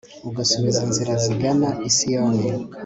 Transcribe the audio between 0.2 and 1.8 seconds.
ugasiba inzira zigana